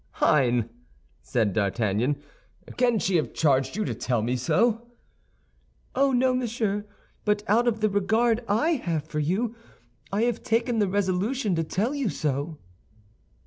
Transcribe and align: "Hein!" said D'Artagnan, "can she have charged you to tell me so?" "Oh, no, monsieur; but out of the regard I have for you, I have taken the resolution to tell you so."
"Hein!" 0.13 0.67
said 1.21 1.53
D'Artagnan, 1.53 2.19
"can 2.75 2.97
she 2.97 3.17
have 3.17 3.35
charged 3.35 3.75
you 3.75 3.85
to 3.85 3.93
tell 3.93 4.23
me 4.23 4.35
so?" 4.35 4.89
"Oh, 5.93 6.11
no, 6.11 6.33
monsieur; 6.33 6.87
but 7.23 7.43
out 7.47 7.67
of 7.67 7.81
the 7.81 7.87
regard 7.91 8.43
I 8.47 8.71
have 8.77 9.03
for 9.05 9.19
you, 9.19 9.55
I 10.11 10.23
have 10.23 10.41
taken 10.41 10.79
the 10.79 10.87
resolution 10.89 11.53
to 11.53 11.63
tell 11.63 11.93
you 11.93 12.09
so." 12.09 12.57